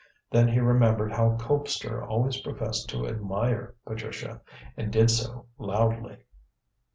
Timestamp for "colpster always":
1.37-2.41